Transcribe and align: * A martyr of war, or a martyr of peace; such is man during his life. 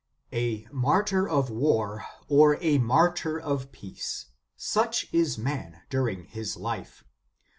* 0.17 0.33
A 0.33 0.67
martyr 0.71 1.29
of 1.29 1.51
war, 1.51 2.03
or 2.27 2.57
a 2.59 2.79
martyr 2.79 3.39
of 3.39 3.71
peace; 3.71 4.25
such 4.57 5.05
is 5.13 5.37
man 5.37 5.83
during 5.91 6.23
his 6.23 6.57
life. 6.57 7.03